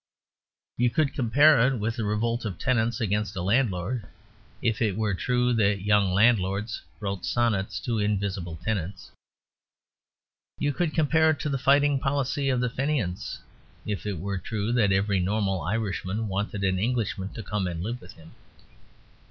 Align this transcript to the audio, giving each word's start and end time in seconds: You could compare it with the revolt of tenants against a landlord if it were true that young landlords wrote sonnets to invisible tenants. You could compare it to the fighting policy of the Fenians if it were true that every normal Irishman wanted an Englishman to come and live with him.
You 0.77 0.89
could 0.89 1.13
compare 1.13 1.59
it 1.67 1.77
with 1.77 1.97
the 1.97 2.03
revolt 2.03 2.43
of 2.43 2.57
tenants 2.57 2.99
against 2.99 3.35
a 3.35 3.43
landlord 3.43 4.07
if 4.59 4.81
it 4.81 4.97
were 4.97 5.13
true 5.13 5.53
that 5.53 5.83
young 5.83 6.11
landlords 6.11 6.81
wrote 6.99 7.23
sonnets 7.23 7.79
to 7.81 7.99
invisible 7.99 8.55
tenants. 8.65 9.11
You 10.57 10.73
could 10.73 10.95
compare 10.95 11.29
it 11.29 11.39
to 11.41 11.49
the 11.49 11.59
fighting 11.59 11.99
policy 11.99 12.49
of 12.49 12.61
the 12.61 12.69
Fenians 12.71 13.41
if 13.85 14.07
it 14.07 14.17
were 14.19 14.39
true 14.39 14.71
that 14.73 14.91
every 14.91 15.19
normal 15.19 15.61
Irishman 15.61 16.27
wanted 16.27 16.63
an 16.63 16.79
Englishman 16.79 17.29
to 17.35 17.43
come 17.43 17.67
and 17.67 17.83
live 17.83 18.01
with 18.01 18.13
him. 18.13 18.31